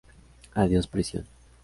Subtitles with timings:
[0.61, 1.25] Adiós prisión.